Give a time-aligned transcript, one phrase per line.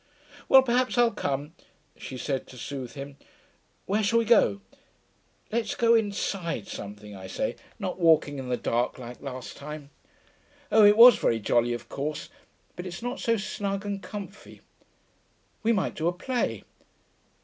[0.49, 1.53] 'Well, perhaps I'll come,'
[1.95, 3.17] she said, to soothe him.
[3.85, 4.61] 'Where shall we go?
[5.51, 9.91] Let's go inside something, I say, not walking in the dark like last time.
[10.71, 12.29] Oh, it was very jolly, of course,
[12.75, 14.61] but it's not so snug and comfy.
[15.61, 16.63] We might do a play?...